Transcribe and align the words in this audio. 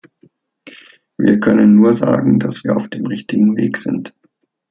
Wir 1.19 1.39
können 1.39 1.75
nur 1.75 1.93
sagen, 1.93 2.39
dass 2.39 2.63
wir 2.63 2.75
auf 2.75 2.89
dem 2.89 3.05
richtigen 3.05 3.55
Weg 3.55 3.77
sind. 3.77 4.15